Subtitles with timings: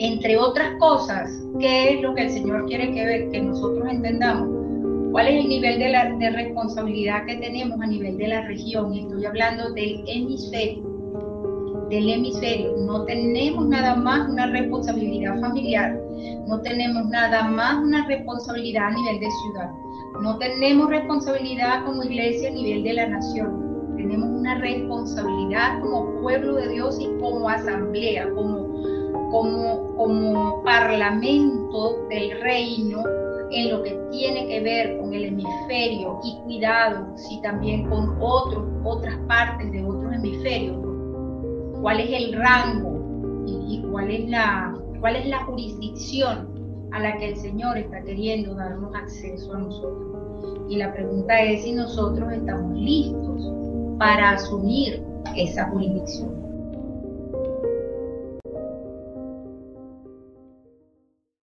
[0.00, 2.90] entre otras cosas, ¿qué es lo que el Señor quiere
[3.30, 4.48] que, nosotros entendamos?
[5.12, 8.94] ¿Cuál es el nivel de, responsabilidad que tenemos a nivel de la región?
[8.94, 10.82] Y estoy hablando del hemisferio.
[11.90, 12.76] Del hemisferio.
[12.86, 16.00] No tenemos nada más una responsabilidad familiar,
[16.48, 19.70] no tenemos nada más una responsabilidad a nivel de ciudad,
[20.22, 26.54] no tenemos responsabilidad como iglesia a nivel de la nación, tenemos una responsabilidad como pueblo
[26.54, 29.79] de Dios y como asamblea, como, como
[30.70, 33.02] parlamento del reino
[33.50, 39.18] en lo que tiene que ver con el hemisferio y cuidado si también con otras
[39.26, 40.78] partes de otros hemisferios.
[41.80, 46.48] ¿Cuál es el rango y, cuál, es la, cuál es la jurisdicción
[46.92, 50.60] a la que el Señor está queriendo darnos acceso a nosotros?
[50.68, 53.52] Y la pregunta es si nosotros estamos listos
[53.98, 55.02] para asumir
[55.34, 56.39] esa jurisdicción.